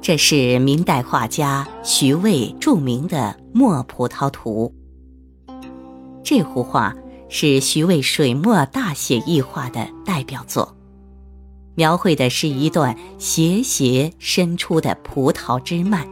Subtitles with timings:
[0.00, 4.72] 这是明代画家徐渭著名的《墨葡萄图》。
[6.22, 6.94] 这幅画
[7.28, 10.76] 是徐渭水墨大写意画的代表作，
[11.74, 16.06] 描绘的是一段斜斜伸出的葡萄枝蔓，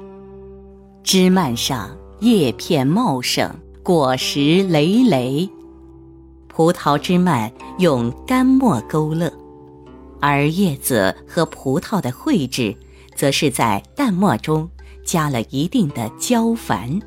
[1.04, 3.48] 枝蔓上叶片茂盛，
[3.84, 5.48] 果实累累。
[6.48, 9.32] 葡萄枝蔓用干墨勾勒，
[10.20, 12.76] 而叶子和葡萄的绘制。
[13.16, 14.68] 则是在淡墨中
[15.06, 17.00] 加了一定的焦繁，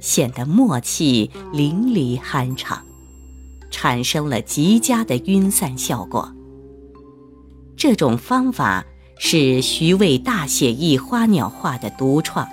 [0.00, 2.84] 显得墨气淋漓酣畅，
[3.70, 6.34] 产生了极佳的晕散效果。
[7.76, 8.84] 这种方法
[9.20, 12.48] 是徐渭大写意花鸟画的独创。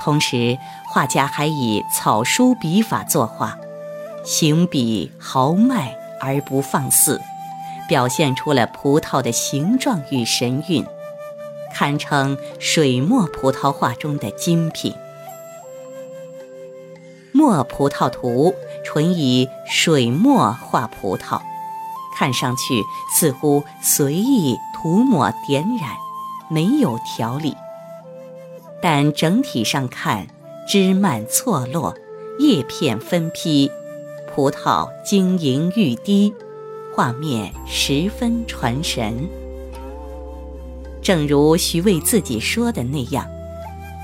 [0.00, 0.56] 同时，
[0.86, 3.58] 画家还以草书笔法作画，
[4.24, 7.20] 行笔豪迈而不放肆，
[7.92, 10.82] 表现出了葡萄的形状与神韵。
[11.74, 14.92] 堪称水墨葡萄画中的精品。
[17.32, 21.42] 《墨葡萄图》纯以水墨画葡萄，
[22.16, 22.82] 看上去
[23.14, 25.90] 似乎随意涂抹点染，
[26.48, 27.54] 没有条理。
[28.80, 30.28] 但整体上看，
[30.66, 31.94] 枝蔓错落，
[32.38, 33.70] 叶片分批，
[34.34, 36.34] 葡萄晶莹欲滴，
[36.94, 39.26] 画面十分传神。
[41.00, 43.26] 正如徐渭自己说的那样，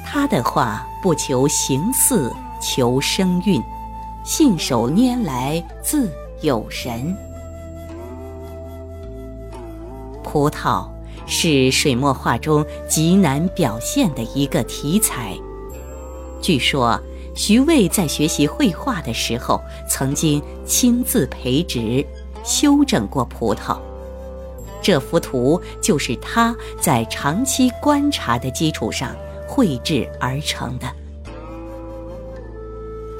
[0.06, 3.62] 他的画不求形似，求声韵，
[4.24, 7.14] 信手拈来自有神。
[10.24, 10.88] 葡萄
[11.26, 15.36] 是水墨画中极难表现的一个题材。
[16.40, 16.98] 据说，
[17.34, 22.04] 徐渭在学习绘画的时候，曾经亲自培植、
[22.44, 23.78] 修整过葡萄。
[24.80, 29.14] 这幅图就是他在长期观察的基础上
[29.46, 30.86] 绘制而成的。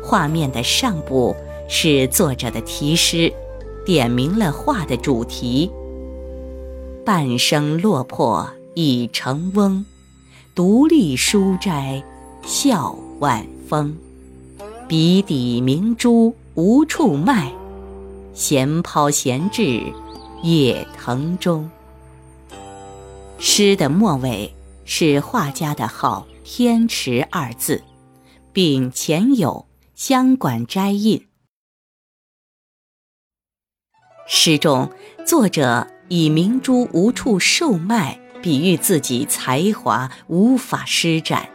[0.03, 1.37] 画面的上部
[1.69, 3.31] 是作者的题诗，
[3.85, 5.71] 点明了画的主题
[7.05, 9.85] ：“半生落魄已成翁，
[10.55, 12.03] 独立书斋
[12.47, 13.95] 笑晚风。
[14.87, 17.53] 笔底明珠无处卖，
[18.39, 19.93] 闲抛闲掷。”
[20.45, 21.69] 野藤中。
[23.41, 24.55] 诗的末尾
[24.85, 27.83] 是画家的号“天池”二字，
[28.53, 29.67] 并前有
[29.97, 31.27] 香馆斋印。
[34.29, 34.93] 诗中，
[35.27, 41.49] 作者以明珠无处售卖，比喻自己才华无法施展，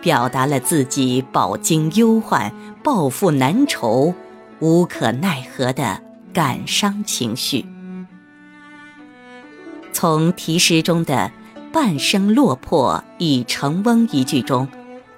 [0.00, 2.50] 表达了自己饱经忧患、
[2.82, 4.14] 抱负难酬、
[4.60, 6.02] 无可奈何的
[6.32, 7.64] 感伤情绪。
[9.92, 11.30] 从题诗中的
[11.72, 14.68] “半生落魄已成翁”一句中，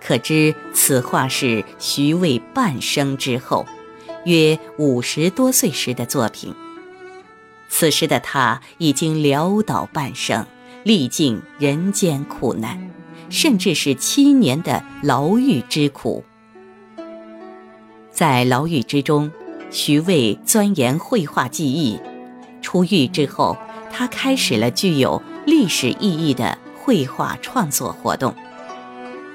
[0.00, 3.66] 可知此画是徐渭半生之后，
[4.24, 6.54] 约五十多岁时的作品。
[7.68, 10.46] 此时的他已经潦倒半生，
[10.84, 12.90] 历尽人间苦难，
[13.30, 16.24] 甚至是七年的牢狱之苦。
[18.10, 19.30] 在牢狱之中，
[19.72, 21.98] 徐渭钻研绘画技艺，
[22.60, 23.56] 出狱之后。
[23.94, 28.34] 他开始了具有历史意义的绘画创作活动，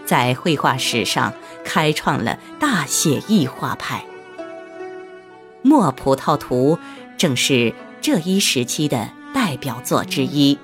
[0.04, 1.32] 在绘画史上
[1.64, 4.04] 开创了大写意画派。
[5.62, 6.80] 《墨葡萄图》
[7.20, 7.72] 正是
[8.02, 10.58] 这一时期的代表作之一。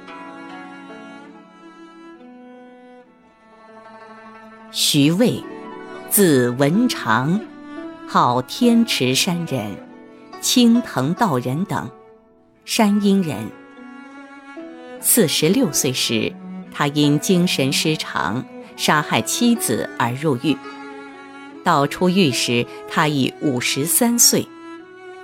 [4.72, 5.44] 徐渭，
[6.10, 7.40] 字文长，
[8.14, 9.76] 号天池山人，
[10.40, 11.90] 青藤道人等，
[12.64, 13.50] 山阴人。
[15.02, 16.32] 四十六岁时，
[16.72, 18.46] 他因精神失常，
[18.78, 20.56] 杀害妻子而入狱。
[21.64, 24.48] 到出狱时，他已五十三岁，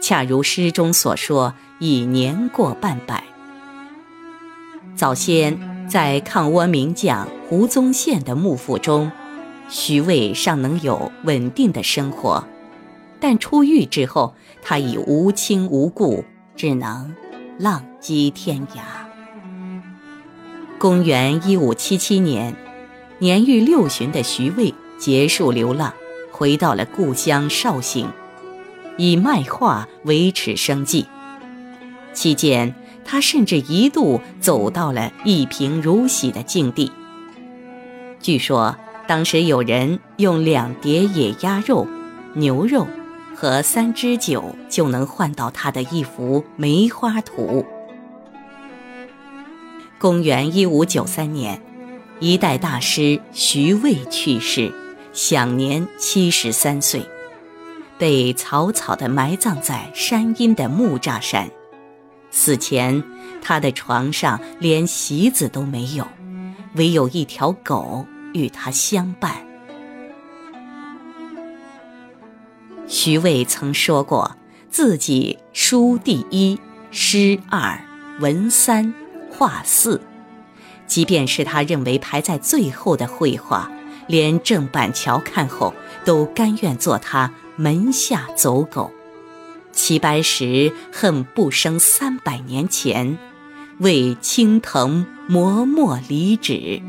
[0.01, 3.23] 恰如诗中所说，已年过半百。
[4.95, 9.11] 早先在抗倭名将胡宗宪的幕府中，
[9.69, 12.43] 徐渭尚能有稳定的生活，
[13.19, 16.23] 但出狱之后，他已无亲无故，
[16.55, 17.13] 只能
[17.57, 18.79] 浪迹天涯。
[20.77, 22.55] 公元一五七七年，
[23.17, 25.93] 年逾六旬的徐渭结束流浪，
[26.31, 28.07] 回到了故乡绍兴，
[28.97, 31.05] 以卖画维持生计。
[32.13, 32.73] 期间，
[33.03, 36.91] 他甚至一度走到了一贫如洗的境地。
[38.21, 38.77] 据说，
[39.07, 41.87] 当时有人用两碟野鸭肉、
[42.33, 42.87] 牛肉
[43.39, 47.65] 和三支酒，就能换到他的一幅梅花图。
[49.97, 51.61] 公元一五九三年，
[52.19, 54.73] 一代大师徐渭去世，
[55.13, 57.01] 享年七十三岁，
[57.97, 61.49] 被草草地埋葬在山阴的木栅山。
[62.31, 63.01] 死前，
[63.41, 66.05] 他的床上连席子都没有，
[66.75, 69.48] 唯有一条狗与他相伴。
[72.89, 74.35] 徐渭曾说过，
[74.71, 76.59] 自己书第一，
[76.89, 77.79] 诗二，
[78.19, 78.93] 文三。
[79.31, 80.01] 画四，
[80.87, 83.71] 即便是他认为排在最后的绘画，
[84.07, 88.91] 连郑板桥看后都甘愿做他门下走狗。
[89.71, 93.17] 齐白石恨不生三百年前，
[93.77, 96.81] 为青藤磨墨离纸。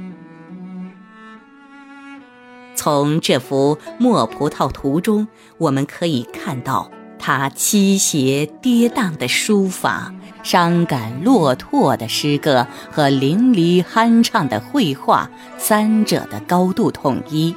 [2.83, 5.29] 从这幅《墨葡萄图》中，
[5.59, 10.15] 我们可以看到他七斜跌宕的书法。
[10.43, 15.29] 伤感落拓的诗歌和淋漓酣畅的绘画，
[15.59, 17.55] 三者的高度统一。